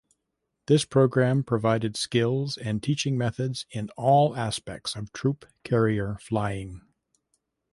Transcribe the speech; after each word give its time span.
This 0.65 0.83
program 0.83 1.43
provided 1.43 1.95
skills 1.95 2.57
and 2.57 2.81
teaching 2.81 3.19
methods 3.19 3.67
in 3.69 3.89
all 3.95 4.35
aspects 4.35 4.95
of 4.95 5.13
troop 5.13 5.45
carrier 5.63 6.17
flying. 6.19 6.81